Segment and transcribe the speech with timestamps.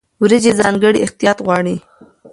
[0.21, 1.75] وریجې ځانګړی احتیاط غواړي.